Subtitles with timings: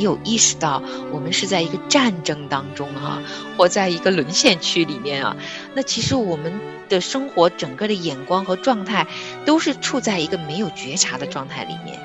[0.00, 3.22] 没有意识到我们是在一个战争当中哈，
[3.58, 5.36] 或在一个沦陷区里面啊，
[5.74, 6.58] 那其实我们
[6.88, 9.06] 的生活整个的眼光和状态
[9.44, 11.98] 都是处在一个没有觉察的状态里面。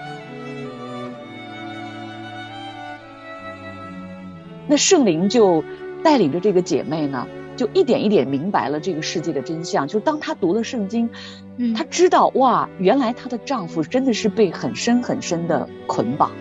[4.67, 5.63] 那圣灵就
[6.03, 7.25] 带领着这个姐妹呢。
[7.55, 9.87] 就一点一点明白了这个世界的真相。
[9.87, 11.09] 就当她读了圣经，
[11.55, 16.31] 嗯，她知道哇，原来她的丈夫真的是被很深很深的捆绑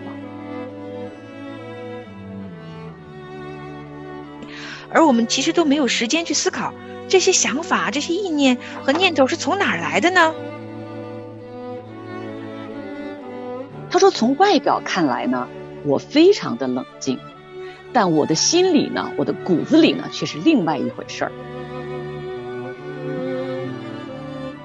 [4.95, 6.73] 而我们其实都没有时间去思考
[7.09, 10.33] 这些想法、这些意念和念头是从哪儿来的呢？
[13.91, 15.47] 他说：“从外表看来呢，
[15.83, 17.19] 我非常的冷静。”
[17.91, 21.31] 但我的心里呢，我的骨子里呢，却是另外一回事儿。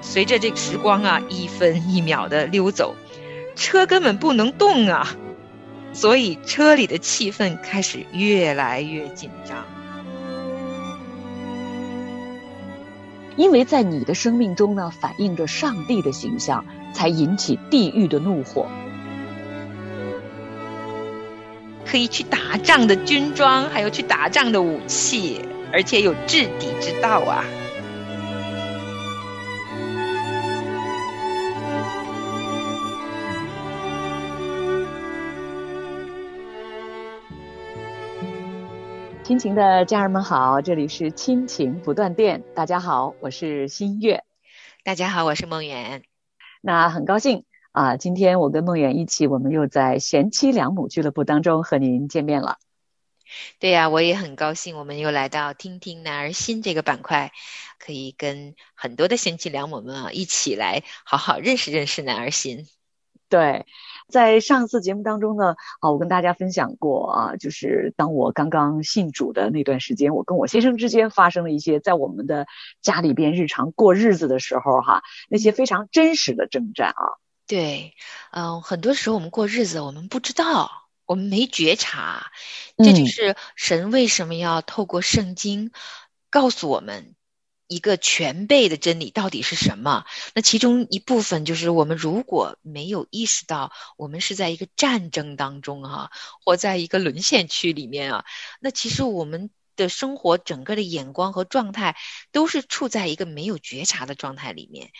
[0.01, 2.95] 随着这个时光啊，一分一秒的溜走，
[3.55, 5.15] 车根本不能动啊，
[5.93, 9.65] 所以车里的气氛开始越来越紧张。
[13.37, 18.67] 因为在你的生命中呢，反映着上帝的形象，才引起地狱的怒火。
[21.85, 25.41] 可以去打仗的军装，还有去打仗的武器，
[25.73, 27.43] 而且有制敌之道啊！
[39.31, 42.43] 亲情的家人们好，这里是亲情不断电。
[42.53, 44.25] 大家好，我是新月。
[44.83, 46.03] 大家好，我是梦圆。
[46.59, 47.45] 那很高兴。
[47.71, 52.57] 啊，今天我跟梦远一起，我们又在贤妻良母俱乐部当中和您见面了。
[53.57, 57.31] 对呀，我也很高兴，我们又来到听听男儿心这个板块，
[57.79, 62.67] 可以跟很多的贤妻良母们啊一起来好好认识认识男儿心。
[63.29, 63.65] 对，
[64.11, 72.45] 在上次节目当中呢，啊，我跟大家分享过啊，就是当我刚刚信主的那段时间，我跟我先生之间发生了一些在我们的
[72.81, 77.17] 家里边日常过日子的时候哈，那些非常真实的征战啊。
[77.47, 77.95] 对，
[78.31, 80.69] 嗯，很多时候我们过日子，我们不知道，
[81.05, 82.27] 我们没觉察，
[82.77, 85.71] 这就是神为什么要透过圣经
[86.29, 87.15] 告诉我们
[87.71, 90.03] 一个全备的真理到底是什么？
[90.35, 96.11] 那其中一部分就是我们如果没有意识到我们是在一个战争当中哈，
[96.43, 98.25] 或在一个沦陷区里面啊，
[98.59, 101.95] 那其实我们的生活整个的眼光和状态
[102.33, 104.91] 都是处在一个没有觉察的状态里面。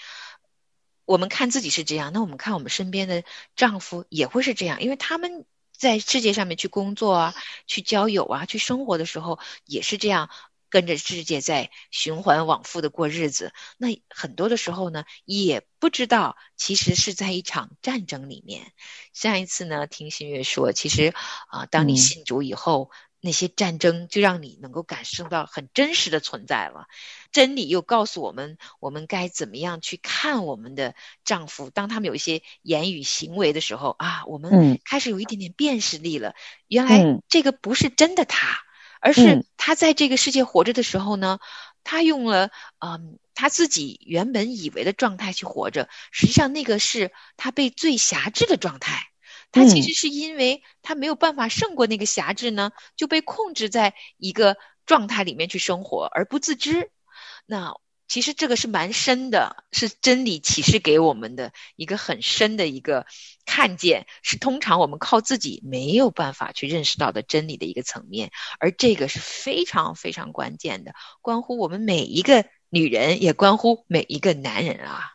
[1.03, 3.26] 我们看自己是这样，那我们看我们身边的
[3.58, 5.46] 丈夫也会是这样，因为他们
[5.78, 7.36] 在世界上面去工作啊、
[7.68, 10.30] 去交友啊、去生活的时候也是这样，
[10.72, 13.54] 跟着世界在循环往复的过日子。
[13.78, 18.72] 那很多的时候呢，也不知道其实是在一场战争里面。
[19.14, 21.14] 上一次呢，听新月说，其实
[21.50, 22.90] 啊，当你信主以后。
[23.24, 26.88] 那些战争就让你能够感受到很真实的存在了，
[27.32, 31.70] 真理又告诉我们，我们该怎么样去看我们的丈夫。
[31.70, 36.34] 当他们有一些言语行为的时候啊，我们开始有一点点辨识力了。
[36.68, 38.64] 原来这个不是真的他，
[39.01, 41.39] 而是他在这个世界活着的时候呢，
[41.84, 49.07] 他用了嗯他自己原本以为的状态去活着，实际上那个是他被最狭制的状态。
[49.51, 56.90] 他其实是因为他没有办法胜过那个狭制呢，就被控制在一个状态里面去生活而不自知。
[57.45, 57.75] 那
[58.11, 63.05] 其实这个是蛮深的，是真理启示给我们的一个很深的一个
[63.45, 68.31] 看见，是通常我们靠自己没有办法去认识到的真理的一个层面。
[68.59, 75.13] 而这个是非常非常关键的，关乎我们每一个女人，也关乎每一个男人啊。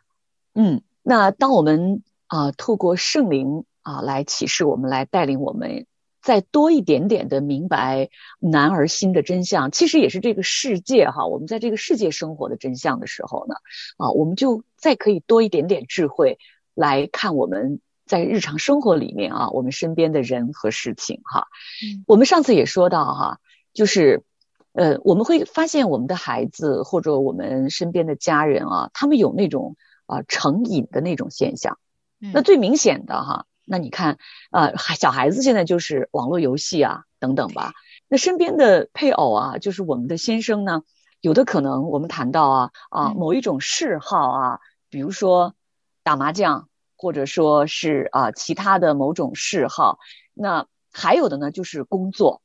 [0.54, 3.66] 嗯，那当我们啊透过圣灵。
[3.86, 5.86] 啊，来启示我们，来带领我们，
[6.26, 8.10] 再多一点点的明白
[8.41, 13.54] 男儿心的真相，其实也是这个世界哈，我们在这个世界生活的真相的时候呢，
[13.97, 16.41] 啊，我们就再可以多一点点智慧
[16.75, 21.46] 来看我们在日常生活里面啊，我们身边的人和事情哈。
[21.84, 23.38] 嗯，我们上次也说到哈，
[23.73, 24.25] 就是
[24.73, 29.76] 呃，我们会发现我们的孩子或者我们身边的家人啊，他们有那种
[30.06, 31.78] 啊成瘾的那种现象，
[32.32, 33.46] 那最明显的哈。
[33.68, 34.18] 那你看，
[34.52, 37.72] 呃，小孩子现在就是网络游戏啊，等等吧。
[38.08, 40.82] 那身边的配偶啊，就是我们的先生呢，
[41.20, 45.54] 有的可能我们谈到啊啊某一种嗜好啊，比如说
[46.04, 49.98] 打麻将，或者说是啊其他的某种嗜好。
[50.32, 52.42] 那还有的呢，就是工作，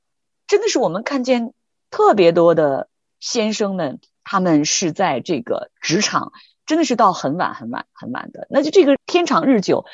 [0.47, 1.53] 真的是我们看见
[1.91, 2.89] 特别多的
[3.19, 6.31] 先生们，他们是在这个职场，
[6.65, 8.47] 真的是到很晚很晚很晚的。
[8.50, 9.85] 那就这个天长日久。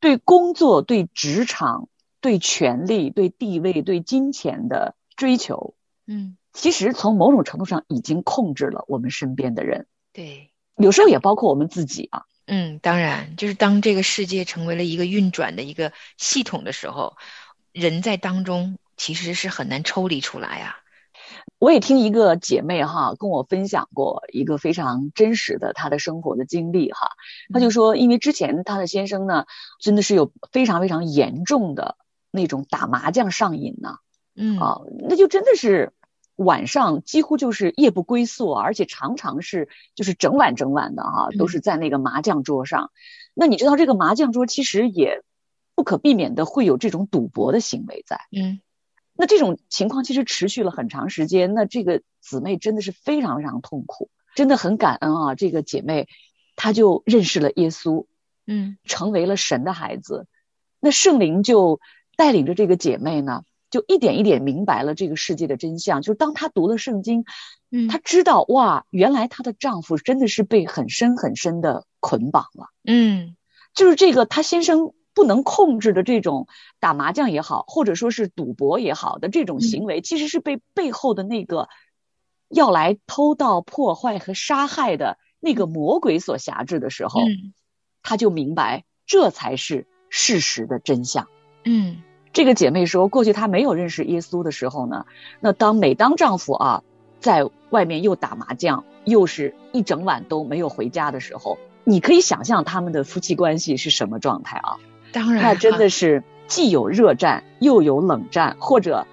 [0.00, 1.88] 对工作、对职场
[2.20, 5.74] 对权力、对地位、对金钱的追求，
[6.06, 12.24] 嗯，其实从某种程度上已经控制了我们身边的人，对，有时候也包括我们自己啊。
[12.46, 17.16] 嗯，当然，就是当这个世界成为了一个运转的一个系统的时候，
[17.70, 20.76] 人在当中其实是很难抽离出来啊。
[21.60, 27.10] 我也听一个姐妹哈跟我分享过一个非常真实的她的生活的经历哈，
[27.52, 29.44] 她就说，因为之前她的先生呢，
[29.78, 31.98] 真的是有非常非常严重的
[32.30, 33.98] 那种打麻将上瘾呢，
[34.34, 34.58] 嗯。
[34.58, 35.92] 啊，那就真的是
[36.34, 42.90] 晚上几乎就是夜不归宿，而且常常是就是整晚整晚的哈，都是在那个麻将桌上。
[43.34, 45.22] 那你知道这个麻将桌其实也
[45.74, 48.62] 不可避免的会有这种赌博的行为在，嗯。
[49.20, 55.34] 那这种情况其实持续了很长时间，那这个姊妹真的是非常非常痛苦，真的很感恩啊！
[55.34, 56.08] 这个姐妹，
[56.56, 58.06] 她就认识了耶稣，
[58.46, 60.26] 嗯，成为了神的孩子。
[60.80, 61.80] 那圣灵就
[62.16, 66.00] 带领着这个姐妹呢，就一点一点明白了这个世界的真相。
[66.00, 67.26] 就是当她读了圣经，
[67.70, 73.36] 嗯，她知道哇，原来她的丈夫真的是被很深很深的捆绑了，嗯，
[73.74, 74.94] 就是这个她先生。
[75.14, 76.46] 不能控制的这种
[76.78, 81.68] 打麻将也好，或者说是赌博也好的这种行为，其实是被背后的那个
[82.48, 87.20] 要来偷盗、破坏和杀害的那个魔鬼所辖制的时候，
[88.02, 91.28] 他就明白这才是事实的真相。
[91.64, 92.02] 嗯，
[92.32, 95.06] 这个姐妹说，过去她没有认识耶稣的时候呢，
[95.40, 96.82] 那当每当丈夫啊
[97.18, 104.78] 在外面又打麻将，又是一整晚都没有回家的时候，你可以想象他们的夫妻关系是什么状态啊？
[105.12, 109.06] 当然，那真的是既有热战又有冷战，或者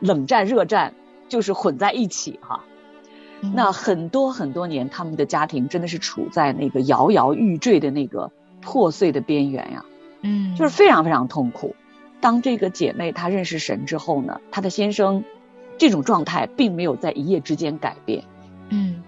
[0.00, 0.94] 冷战热战
[1.28, 2.64] 就是混在一起哈。
[3.54, 9.84] 那很多很多年，他们的家庭真的是处在那个摇摇欲坠的那个破碎的边缘呀。
[10.20, 11.74] 嗯，就是非常非常痛苦。
[12.20, 15.24] 当这个姐妹她认识神之后呢，她的先生
[15.76, 18.22] 这种状态并没有在一夜之间改变。
[18.68, 19.02] 嗯。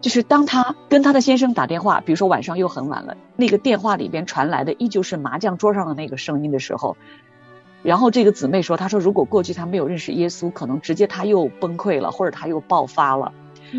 [0.00, 6.96] 就是当她跟她的先生打电话，比如说晚上又很晚了，那个电话里边传来的依旧是麻将桌上的那个声音的时候，
[7.82, 13.32] 然后这个姊妹说：“她说如果过去她没有认识耶稣，可能直接她又崩溃了，或者她又爆发了，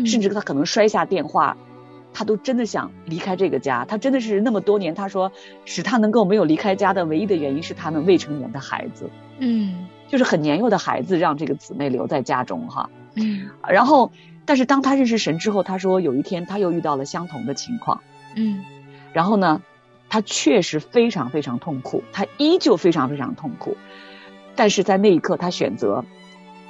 [0.04, 1.56] 甚至她可能摔下电话，
[2.12, 3.84] 她都真的想离开这个家。
[3.84, 5.32] 她真的是那么多年，她说
[5.64, 14.10] 使她能够没有离开家的唯一的原因是他们未成年的孩子，嗯，就是很年幼的孩子让这个姊妹留在家中哈，嗯，然后。”
[14.48, 18.00] 但是当他认识神之后，他说有一天他又遇到了相同的情况，
[18.34, 18.64] 嗯，
[19.12, 19.60] 然后呢，
[20.08, 23.76] 他确实非常非常痛苦，他依旧非常非常痛苦，
[24.56, 26.02] 但是在那一刻他选择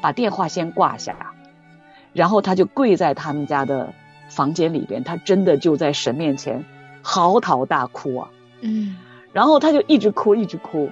[0.00, 1.34] 把电话先挂下，
[2.12, 3.94] 然后他就跪在他们家的
[4.28, 6.64] 房间里边，他真的就在神面前
[7.00, 8.96] 嚎啕大哭啊，嗯，
[9.32, 10.90] 然后他就一直哭一直哭，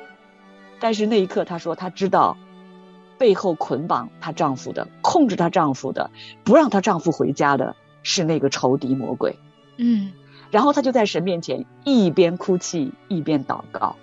[0.79, 2.37] 但是那一刻他说他知道。
[3.19, 6.11] 背后捆绑她丈夫的、控制她丈夫的、
[6.45, 9.39] 不让她丈夫回家的是那个仇敌魔鬼。
[9.77, 10.13] 嗯，
[10.51, 13.97] 然后她就在神面前一边哭泣一边祷告。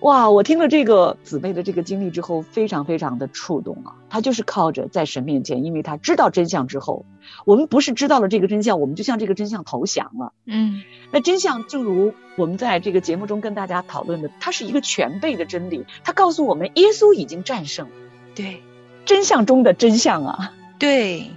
[0.00, 3.96] 哇，我听了这个姊妹的这个经历之后，非常非常的触动啊！
[4.08, 7.04] 她就是靠着在神面前，因为她知道真相之后，
[7.44, 10.32] 我们不是知道了这个真相，我们就向这个真相投降了。
[10.46, 17.86] 嗯，那真相正如我们在这个节目中跟大家讨论的，它是一个全备的真理，它告诉我们耶稣已经战胜。
[18.34, 18.62] 对，
[19.04, 20.54] 真相中的真相啊！
[20.78, 21.30] 对，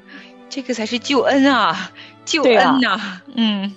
[0.50, 1.92] 这个才是救恩啊，
[2.24, 3.22] 救恩呐！
[3.36, 3.76] 嗯，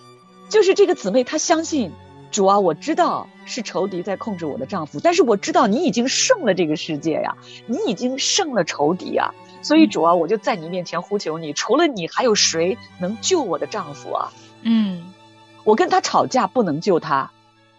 [0.49, 1.90] 就是这个姊妹她相信。
[2.32, 7.36] 主啊，我知道是仇敌在控制我的丈夫，但是我知道你已经胜了这个世界呀，
[7.66, 14.32] 你已经胜了仇敌啊，所以主啊，我就在你面前呼求你，除了你还有谁能救我的丈夫啊？
[14.62, 15.04] 嗯，
[15.64, 17.30] 我跟他吵架不能救他，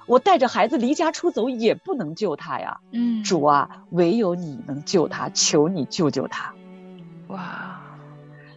[0.05, 2.79] 我带着孩子离家出走也不能救他呀。
[2.91, 6.53] 嗯，主啊，唯有你能救他，求你救救他。
[7.27, 7.81] 哇，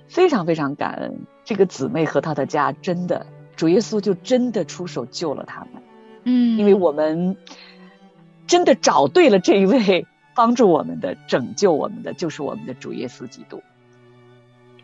[0.09, 3.27] 非常非常感恩这个姊妹和她的家，真的
[3.57, 5.80] 主耶稣就真的出手救了他们。
[6.25, 7.37] 嗯，因为我们
[8.47, 13.63] 真的找对了这一位帮助我们的、拯救我们的，就是我们的主耶稣基督。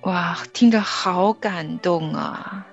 [0.03, 2.67] 哇，听着好感动啊！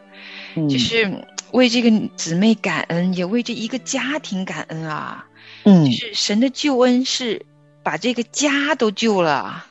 [0.55, 5.25] 嗯，就是为这个姊妹感恩，也为这一个家庭感恩啊。
[5.63, 7.45] 嗯，就是神的救恩是
[7.81, 9.65] 把这个家都救了。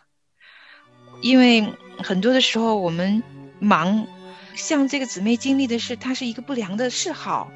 [1.20, 3.22] 因为很多的时候我们
[3.61, 4.06] 忙，
[4.54, 7.52] 像这个姊妹经历的是，她是一个不良的嗜好。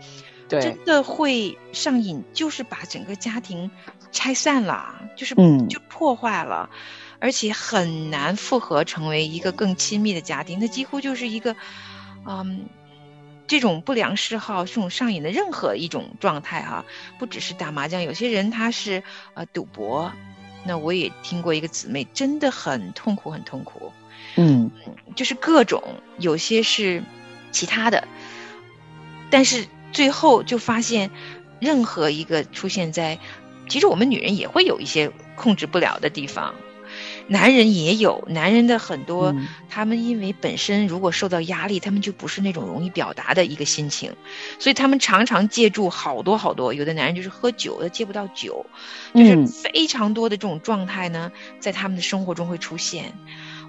[0.49, 3.71] 真的会上瘾，就是把整个家庭
[4.13, 5.35] 拆散了，就是
[5.69, 6.71] 就破坏了，
[7.19, 10.59] 而且很难复合成为一个更亲密的家庭。
[10.61, 11.57] 那几乎就是一个，
[12.27, 12.67] 嗯，
[13.47, 16.85] 这种不良嗜好，这种上瘾的任何一种状态哈，
[17.19, 19.03] 不只是打麻将，有些人他是
[19.35, 20.13] 呃赌博。
[20.69, 23.93] 那我也听过一个姊妹，真的很痛苦，很痛苦。
[24.35, 24.69] 嗯，
[25.15, 25.81] 就是各种，
[26.19, 27.05] 有些是
[27.53, 28.09] 其他的，
[29.31, 29.65] 但是
[29.97, 31.11] 最后就发现，
[31.59, 33.19] 任何一个出现在，
[33.67, 36.55] 其实我们女人也会有一些控制不了的地方。
[37.29, 39.35] 男人也有，男人的很多，
[39.71, 44.15] 他们因为本身如果受到压力，他们就不是那种容易表达的一个心情，
[44.59, 46.75] 所以他们常常借助好多好多。
[46.75, 48.67] 有的男人就是喝酒，他借不到酒，
[49.15, 53.15] 就是非常多的这种状态呢，在他们的生活中会出现。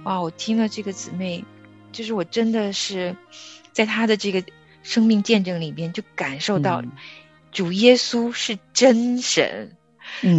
[0.04, 1.46] 哇，我听了这个姊妹，
[1.94, 3.16] 就是我真的是
[3.72, 4.44] 在她的这个
[4.88, 6.82] 生命见证里边，就感受到
[7.52, 9.74] 主耶稣是真神。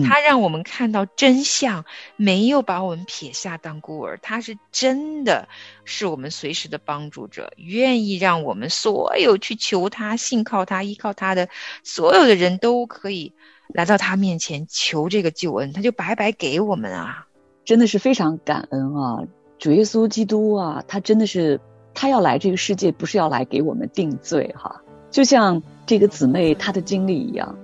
[0.06, 1.84] 他让我们看到真相，
[2.16, 5.46] 没有把我们撇下当孤儿，他是真的
[5.84, 11.50] 是我们随时的帮助者，愿意让我们所有去求他、信靠他、依靠他的
[11.84, 13.34] 所有的人都可以
[13.68, 17.26] 来到他面前求这个救恩，他就白白给我们啊！
[17.66, 19.22] 真的是非常感恩啊！
[19.58, 21.60] 主耶稣基督啊，他真的是
[21.94, 27.56] 他要来这个世界，不是要来给我们定罪哈，就像这个姊妹她的经历一样。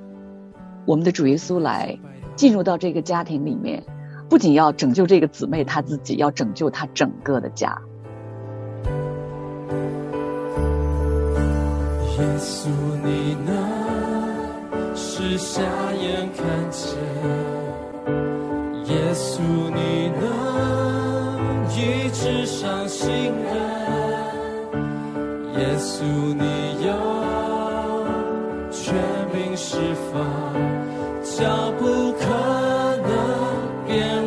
[0.86, 1.98] 我们的主耶稣来
[2.36, 3.84] 进入到这个家庭里面，
[4.28, 7.80] 不仅要拯救这个姊妹，她自己要拯救她整个的家。
[12.16, 12.68] 耶稣，
[13.02, 15.62] 你能使瞎
[16.00, 16.96] 眼看见？
[18.84, 19.40] 耶稣，
[19.74, 20.22] 你能
[21.70, 24.03] 医治伤心人？
[25.56, 26.02] 耶稣，
[26.34, 26.92] 你有
[28.70, 28.94] 权
[29.32, 29.76] 柄释
[30.12, 30.14] 放。
[31.22, 32.24] 脚步可
[33.02, 33.08] 能
[33.86, 34.23] 变。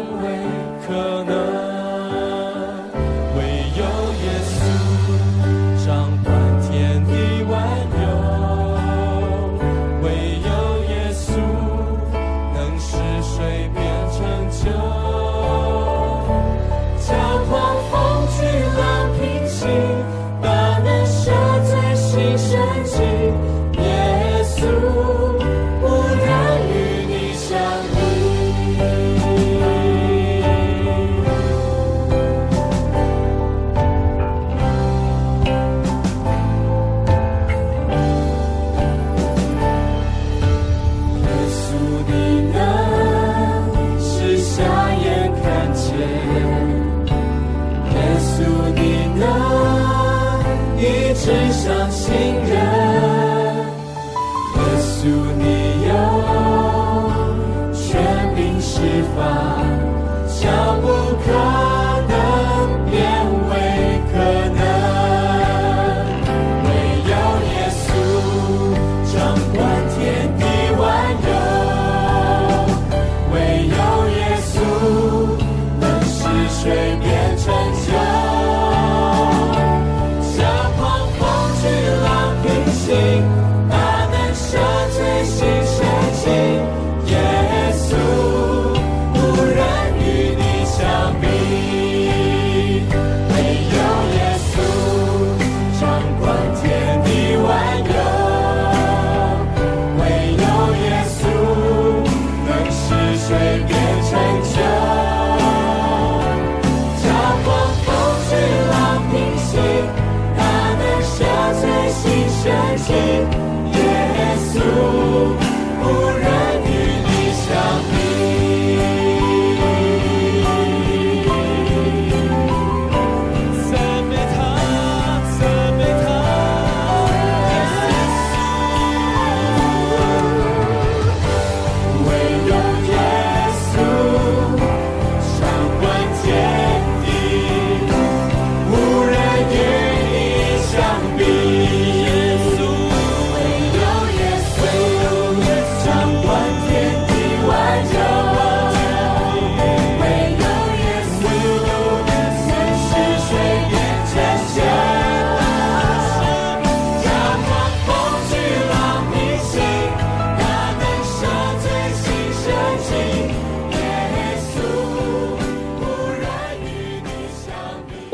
[115.09, 116.36] oh,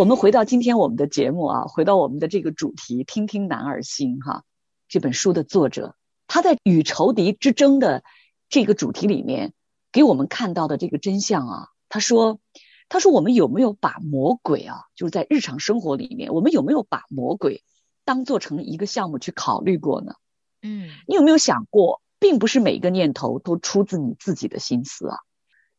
[0.04, 4.44] 我们回到今天我们的节目啊，回到我们的这个主题，听听男儿心哈。
[4.90, 5.96] 这本书的作者
[6.28, 8.04] 他在与仇敌之争的
[8.50, 9.54] 这个主题里面，
[9.94, 12.42] 给我们看到的这个真相啊，他说，
[12.90, 17.64] 他说我们有没有把魔鬼啊，就是在日常生活里面，我们有没有把魔鬼
[18.04, 20.16] 当做成一个项目去考虑过呢？
[20.64, 25.16] 嗯你有没有想过，并不是每个念头都出自你自己的心思啊？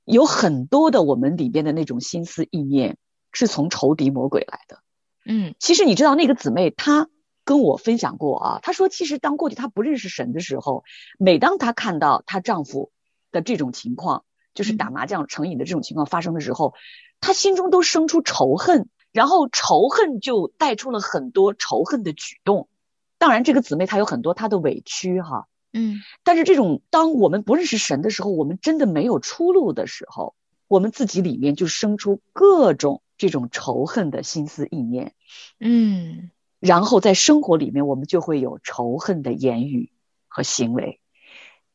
[0.07, 2.97] 有很多的我们里边的那种心思意念，
[3.35, 4.79] 是从仇敌魔鬼来的。
[5.27, 7.09] 嗯其实你知道，那个姊妹她
[7.45, 10.85] 跟我分享过啊，她说，其实当过去她不认识神的时候，
[11.19, 12.91] 每当她看到她丈夫
[13.33, 14.25] 的这种情况，
[14.55, 16.75] 就是打麻将成瘾的这种情况发生的时候，
[17.21, 22.69] 她心中都生出仇恨，然后仇恨就带出了很多仇恨的举动。
[23.17, 30.35] 当然，这个姊妹她有很多她的委屈哈，嗯但是这种当我们不认识神的时候，我们真的没有出路的时候，
[30.69, 35.15] 我们自己里面就生出各种这种仇恨的心思意念。
[35.59, 39.91] 嗯然后在生活里面，我们就会有仇恨的言语
[40.29, 41.01] 和行为。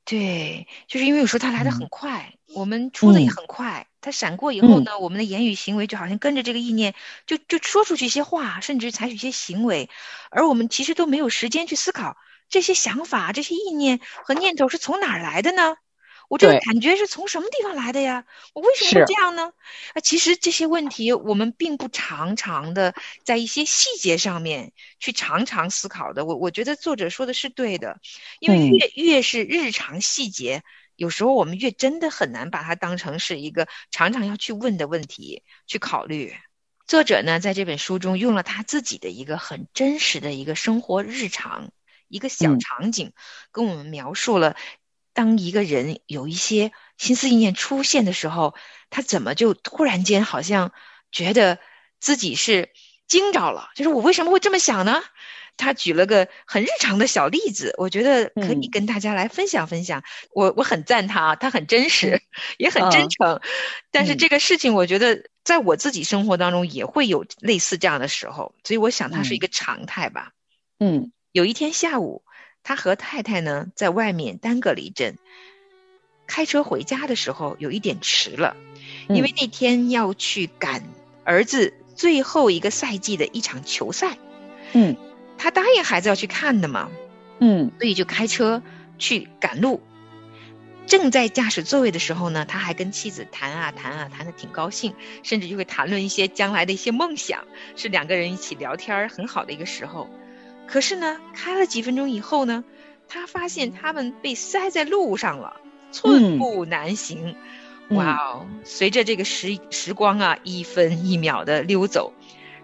[0.06, 6.94] 对，就是因为有时候它来的很嗯快，我们出的也嗯很快，它闪过以后嗯呢，我们的言语行为就好像跟着这个意念，
[7.26, 9.90] 就就说出去一些话，甚至采取一些行为，
[10.30, 12.16] 而我们其实都没有时间去思考
[12.48, 15.76] 这些想法、这些意念和念头是从哪儿来的呢？
[16.30, 18.24] 我这个感觉是从什么地方来的呀？
[18.54, 19.52] 我为什么会是这样呢？
[19.94, 22.94] 啊，其实这些问题我们并不常常的
[23.26, 26.26] 在一些细节上面去常常思考的。
[26.26, 28.00] 我我觉得作者说的是对的，
[28.40, 30.64] 因为嗯越、越是日常细节，
[30.96, 36.36] 有时候我们越真的很难把它当成是一个常常要去问的问题去考虑。
[36.86, 41.72] 作者呢，在这本书中用了他自己的一个很真实的一个生活日常，
[42.08, 43.14] 一个小嗯场景，
[43.52, 44.56] 跟我们描述了
[45.20, 48.56] 当一个人有一些心思意念出现的时候，
[48.90, 50.72] 他怎么就突然间好像
[51.12, 51.60] 觉得
[52.00, 52.70] 自己是
[53.06, 55.04] 惊着了，就是我为什么会这么想呢？
[55.58, 60.06] 他举了个很日常的小例子，我觉得可以嗯跟大家来分享分享。
[60.32, 62.22] 我我很赞他啊，他很真实，
[62.58, 63.42] 也很真嗯诚。
[63.92, 70.32] 但是嗯这个事情，我觉得在我自己生活当中也会有类似这样的时候，所以我想它是一嗯个常态吧。
[70.80, 72.24] 嗯有一天下午，
[72.64, 75.18] 他和太太呢在外面耽搁了一阵，
[76.28, 78.56] 开车回家的时候有一点迟了，
[79.08, 80.84] 因为那天要去赶
[81.24, 84.18] 儿子最后一个赛季的一场球赛，
[84.74, 84.96] 嗯
[85.38, 86.90] 他答应孩子要去看的嘛，
[87.40, 88.62] 嗯所以就开车
[88.98, 89.82] 去赶路。
[90.86, 97.46] 正在驾驶座位的时候呢，他还跟妻子谈啊谈啊，谈的挺高兴，甚至就会谈论一些将来的一些梦想，
[97.76, 100.10] 是两个人一起聊天儿很好的一个时候。
[100.70, 102.64] 可是呢，开了几分钟以后呢，
[103.08, 105.58] 他发现他们被塞在路上了，
[105.92, 107.30] 寸步难行。
[107.30, 107.36] 嗯
[107.98, 108.46] 哇哦！
[108.64, 112.14] 随着这个时时光啊，一分一秒的溜走，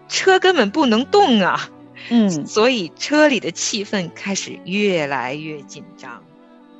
[0.08, 1.68] 车根本不能动啊。
[2.10, 6.22] 嗯所以车里的气氛开始越来越紧张，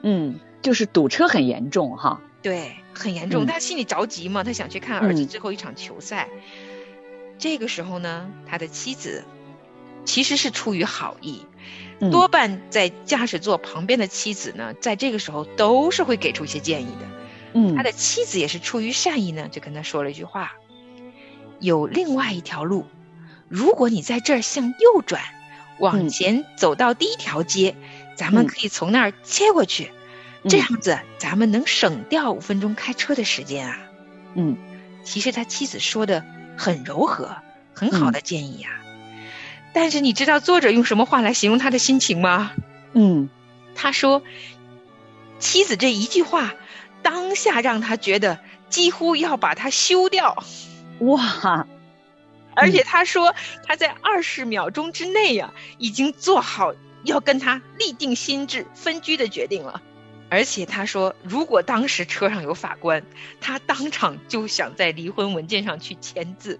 [0.03, 2.21] 嗯，就是堵车很严重哈。
[2.41, 3.43] 对，很严重。
[3.45, 6.29] 嗯他心里着急嘛，他想去看儿子嗯最后一场球赛。
[7.39, 9.25] 这个时候呢，他的妻子
[10.07, 11.45] 其实是出于好意，
[12.01, 12.11] 嗯。
[12.11, 17.07] 多半在驾驶座旁边的妻子呢，在这个时候都是会给出一些建议的。
[17.53, 17.77] 嗯。
[17.77, 20.53] 他的妻子也是出于善意呢，就跟他说了一句话：
[21.61, 22.87] 有另外一条路，
[23.49, 25.21] 如果你在这儿向右转，
[25.79, 26.09] 往嗯。
[26.09, 27.75] 前走到第一条街，
[28.15, 28.47] 咱们嗯。
[28.47, 29.91] 可以从那儿切过去，
[30.49, 33.79] 这嗯样子咱们能省掉五分钟开车的时间啊。
[34.35, 34.57] 嗯。
[35.03, 36.25] 其实他妻子说的
[36.57, 37.37] 很柔和，
[37.75, 38.13] 很好嗯。
[38.13, 38.69] 的建议呀、
[39.77, 42.53] 但是你知道作者用什么话来形容他的心情吗？
[42.95, 43.29] 嗯
[43.75, 44.23] 他说，
[45.39, 46.55] 妻子这一句话，
[47.03, 50.43] 当下让他觉得几乎要把他休掉，
[51.01, 51.67] 哇
[52.55, 53.35] 而且他说
[53.67, 56.73] 他在二十秒钟之内呀、已经做好
[57.05, 59.83] 要跟他立定心智分居的决定了。
[60.31, 63.05] 而且他说，如果当时车上有法官，
[63.43, 66.59] 他当场就想在离婚文件上去签字。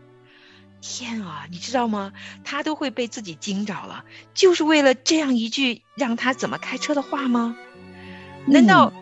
[0.81, 2.13] 天啊，你知道吗？
[2.45, 7.57] 他都会被自己惊着了，就是为了这样一句让他怎么开车的话吗？
[8.47, 8.93] 难道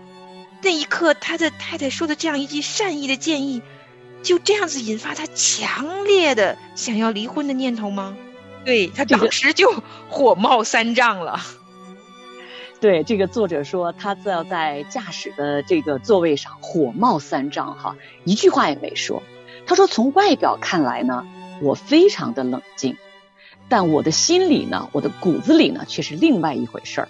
[0.63, 3.61] 那一刻他的太太说的这样一句善意的建议，
[4.23, 8.17] 就这样子引发他强烈的想要离婚的念头吗？
[8.65, 11.39] 对他当时就火冒三丈了。
[12.81, 19.23] 对这个作者说，他要在驾驶的这个座位上火冒三丈哈，一句话也没说。
[19.67, 21.27] 他说从外表看来呢，
[21.63, 22.97] 我非常的冷静，
[23.69, 27.09] 但我的心里呢，我的骨子里呢，却是另外一回事儿。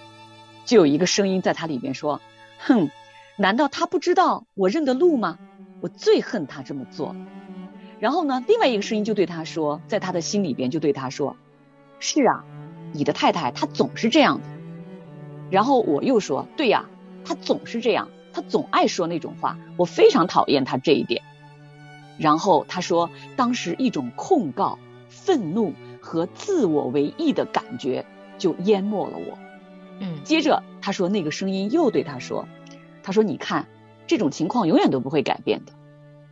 [0.65, 2.21] 就有一个声音在他里面说
[2.59, 2.91] ：“哼，
[3.37, 5.39] 难道他不知道我认得路吗？
[5.81, 7.15] 我最恨他这么做。”
[8.01, 11.37] 然后呢，另外一个声音就对他说，在他的心里边就对他说
[12.01, 12.45] ：“是啊，
[12.93, 14.47] 你的太太她总是这样的。”
[15.51, 16.87] 然后我又说：“对呀，
[17.25, 21.23] 她总是这样，她总爱说那种话，我非常讨厌她这一点。”
[22.19, 28.07] 然后他说，当时一种控告、愤怒和自我为意的感觉
[28.39, 29.39] 就淹没了我。
[30.01, 32.47] 嗯接着他说，那个声音又对他说
[33.03, 33.67] ：“他说你看，
[34.07, 35.73] 这种情况永远都不会改变的。”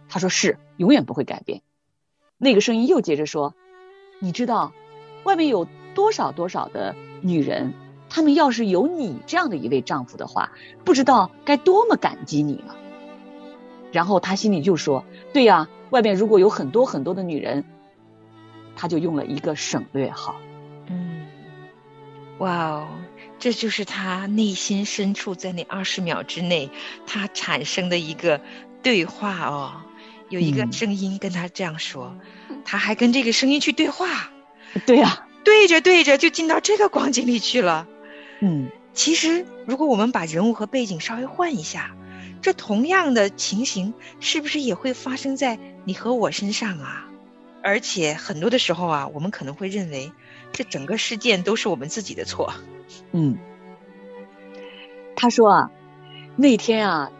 [0.08, 1.62] 他说是，永远不会改变。
[2.38, 3.54] 那个声音又接着说
[4.18, 4.72] ：“你知道，
[5.24, 7.72] 外面有多少多少的女人，
[8.10, 10.52] 她们要是有你这样的一位丈夫的话，
[10.84, 12.76] 不知道该多么感激你了。”
[13.92, 17.64] 然后他心里就说：“对呀，外面如果有很多很多的女人，
[18.74, 20.40] 他就用了一个省略号。
[20.88, 21.26] 嗯，
[22.38, 22.88] 哇哦，
[23.38, 26.70] 这就是他内心深处在那二十秒之内，
[27.06, 28.40] 他产生的一个
[28.82, 29.72] 对话哦。
[30.30, 32.16] 有一个嗯声音跟他这样说，
[32.64, 34.30] 他还跟这个声音去对话，
[34.86, 37.86] 对呀、 对着对着就进到这个光景里去了。
[38.40, 41.94] 嗯其实，如果我们把人物和背景稍微换一下，
[42.42, 47.08] 这同样的情形是不是也会发生在你和我身上啊？
[47.62, 50.10] 而且很多的时候啊，我们可能会认为
[50.52, 52.52] 这整个事件都是我们自己的错。
[53.12, 53.38] 嗯。
[55.14, 55.70] 他说啊，
[56.34, 57.12] 那天啊，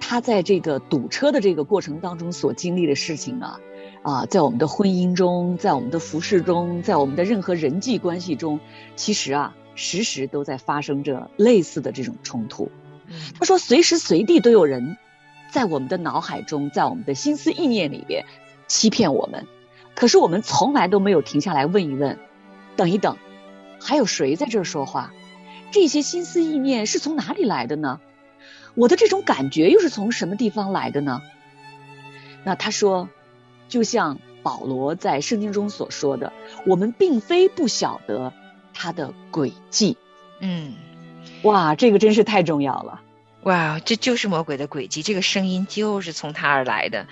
[0.00, 3.60] 他在这个堵车的这个过程当中所经历的事情啊，
[4.02, 8.60] 啊，在我们的婚姻中，在我们的服饰中，在我们的任何人际关系中，
[8.96, 12.70] 其实啊，时时都在发生着类似的这种冲突。
[13.08, 14.96] 嗯他说，随时随地都有人
[15.50, 18.24] 在我们的脑海中，在我们的心思意念里边
[18.66, 19.46] 欺骗我们，
[19.94, 22.18] 可是我们从来都没有停下来问一问，
[22.76, 23.16] 等一等，
[23.80, 25.12] 还有谁在这儿说话？
[25.70, 28.00] 这些心思意念是从哪里来的呢？
[28.74, 31.20] 我的这种感觉又是从什么地方来的呢？
[32.44, 33.08] 那他说，
[33.68, 36.32] 就像保罗在圣经中所说的，
[36.64, 38.32] 我们并非不晓得
[38.72, 39.96] 他的诡计。
[40.40, 40.74] 嗯，
[41.42, 43.00] 哇，这个真是太重要了。
[43.42, 47.06] 哇，这就是魔鬼的诡计，这个声音就是从他而来的，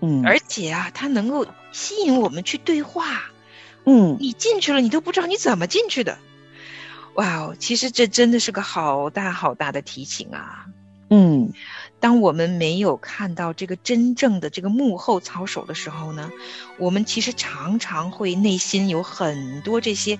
[0.00, 3.30] 嗯，而且啊，它能够吸引我们去对话。
[3.84, 6.18] 嗯你进去了，你都不知道你怎么进去的。
[7.14, 10.66] 哇哦，其实这真的是个好大好大的提醒啊！
[11.10, 11.52] 嗯
[12.00, 16.30] 当我们没有看到这个真正的这个幕后操守的时候呢，
[16.78, 20.18] 我们其实常常会内心有很多这些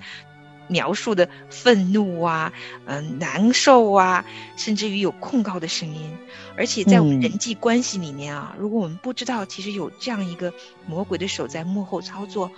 [0.69, 2.53] 描述的愤怒啊、
[2.85, 4.23] 嗯、难受啊，
[4.55, 6.17] 甚至于有控告的声音。
[6.55, 10.53] 而且在我们嗯人际关系里面啊，如果我们不知道其实有这样一个
[10.87, 12.51] 魔鬼的手在幕后操作，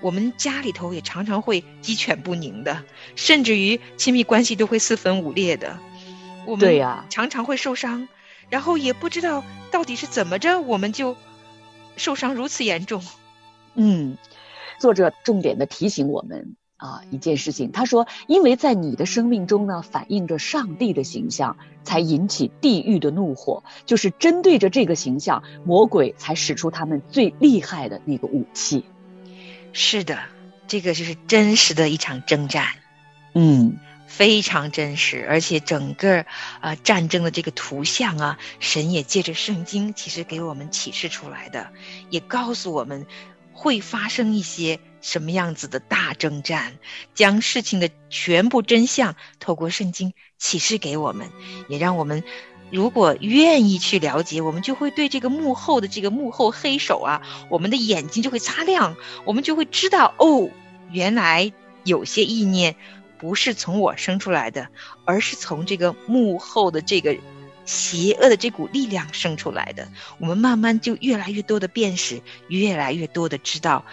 [0.00, 5.78] 我们家里头也常常会鸡犬不宁的，甚至于亲密关系都会四分五裂的。
[6.44, 8.08] 我们对呀常常会受伤，
[8.48, 11.16] 然后也不知道到底是怎么着，我们就
[11.96, 13.00] 受伤如此严重。
[13.74, 14.16] 嗯，
[14.80, 28.84] 作者重点的提醒我们啊一件事情，他说，因为在你的生命中呢，反映着上帝的形象，才引起地狱的怒火，就是针对着这个形象，魔鬼才使出他们最厉害的那个武器。
[29.72, 30.18] 是的，
[30.66, 32.66] 这个就是真实的一场征战。
[33.34, 36.26] 嗯非常真实，而且整个
[36.60, 41.70] 呃战争的这个图像啊，神也借着圣经其实给我们启示出来的，
[42.10, 43.06] 也告诉我们
[43.54, 46.78] 会发生一些什么样子的大征战，
[47.14, 51.28] 将事情的全部真相透过圣经启示给我们，
[51.68, 52.24] 也让我们
[52.70, 60.48] 如果愿意去了解，我们就会对这个幕后的这个幕后黑手啊，我们的眼睛就会擦亮，我们就会知道哦，
[60.90, 61.52] 原来
[61.84, 62.76] 有些意念。
[63.18, 64.66] 不是从我生出来的，
[65.04, 67.16] 而是从这个幕后的这个
[67.64, 69.86] 邪恶的这股力量生出来的。
[70.18, 73.84] 我们慢慢就越来越多的辨识，越来越多的知道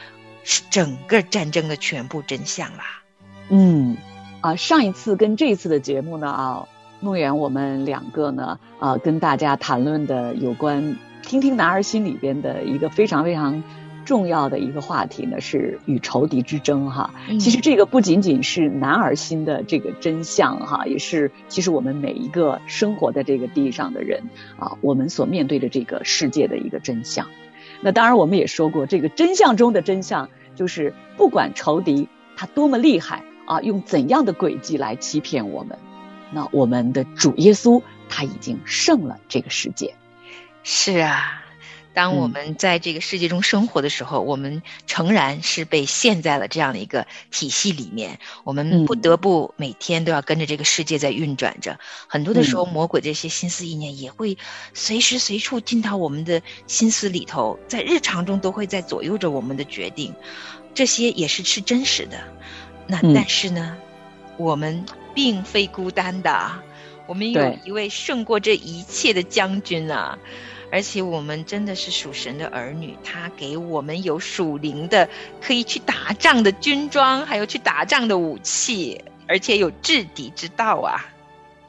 [0.70, 3.04] 整个战争的全部真相啦。
[3.50, 3.98] 嗯，
[4.42, 6.68] 啊，上一次跟这一次的节目呢啊，
[7.00, 13.64] 梦圆我们两个呢啊跟大家谈论的有关听听男儿心里边的一个非常非常。
[14.06, 24.24] 重要的一个话题呢是与仇敌之争哈，嗯其实这个不仅仅是男儿心的这个真相哈，也是其实我们每一个生活在这个地上的人
[24.58, 27.28] 啊，我们所面对的这个世界的一个真相。
[27.82, 35.78] 那当然我们也说过，这个真相中的真相就是不管仇敌他多么厉害啊，用怎样的诡计来欺骗我们，
[36.32, 39.94] 那我们的主耶稣他已经胜了这个世界。
[40.64, 41.44] 是啊。
[42.00, 51.78] 当我嗯们在这个世界中生活的时候，我们诚然是被陷在了这样的一个体系里面，我们嗯不得不每天都要跟着这个世界在运转着。
[52.08, 54.38] 很多的时候，魔鬼这些心思意念也会
[54.74, 60.16] 随时随处进到我们的心思里头，在日常中都会在左右着我们的决定。
[60.74, 62.18] 这些也是是真实的。
[62.88, 63.76] 那嗯但是呢，
[64.38, 66.64] 我们并非孤单的，
[67.10, 70.20] 我们有一位胜过这一切的将军啊！
[70.72, 75.10] 而且我们真的是属神的儿女，他给我们有属灵的
[75.42, 79.04] 可以去打仗的军装，还有去打仗的武器。
[79.28, 81.06] 而且有制敌之道啊。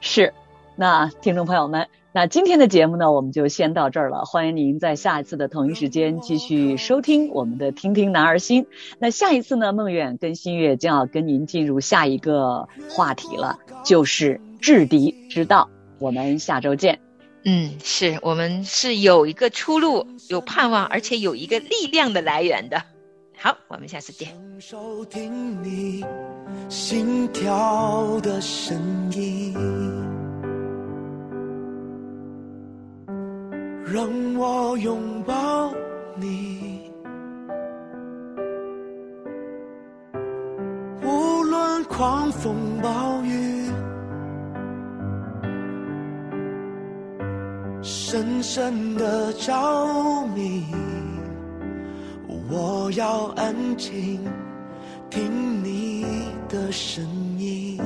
[0.03, 0.35] 是，
[0.81, 4.25] 那听众朋友们，那今天的节目呢，我们就先到这儿了。
[4.25, 8.65] 欢迎您在下一次的同一时间继续收听我们的《听听男儿心》。
[8.99, 15.69] 那下一次呢，梦远跟新月将要跟您进入下一个话题了，就是制敌之道。
[15.99, 16.99] 我们下周见。
[17.45, 22.83] 嗯，是我们是有一个出路，有盼望，而且有一个力量的来源的。
[23.37, 24.31] 好，我们下次见。
[24.59, 26.03] 收听你
[26.71, 28.79] 心跳的声
[29.13, 29.55] 音，
[33.93, 35.73] 让我拥抱
[36.15, 36.93] 你，
[41.03, 43.69] 无论狂风暴雨，
[47.83, 50.65] 深深的着迷。
[52.49, 54.21] 我要安静
[55.09, 56.05] 听你
[56.49, 57.05] 的声
[57.39, 57.77] 音，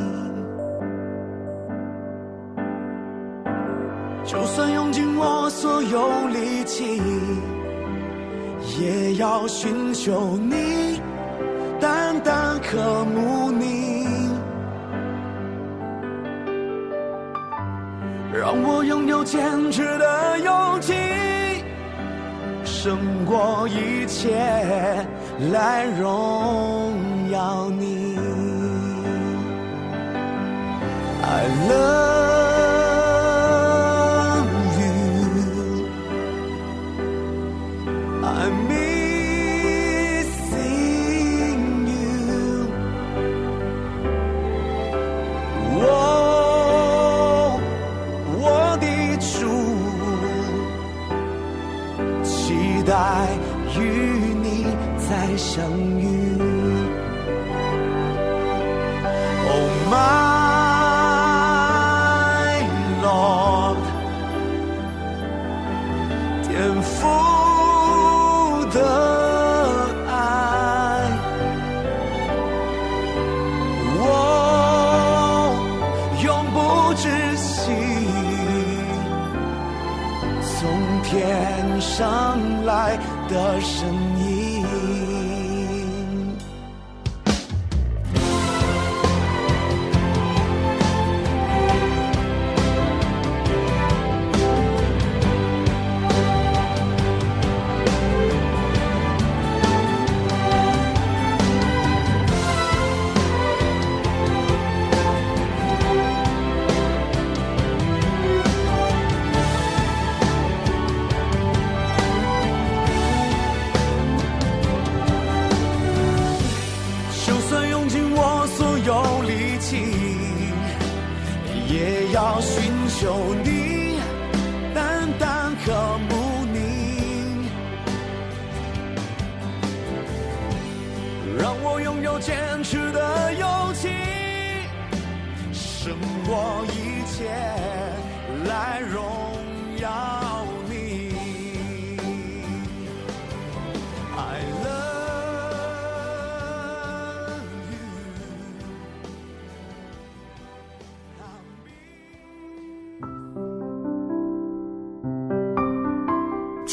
[4.24, 7.00] 就算用尽我所有力气，
[8.76, 11.00] 也要寻求你，
[11.80, 14.04] 单单渴慕你，
[18.32, 20.92] 让我拥有坚持的勇气。
[22.64, 24.36] 胜过一切
[25.52, 26.92] 来荣
[27.30, 28.18] 耀你。
[31.22, 32.43] I love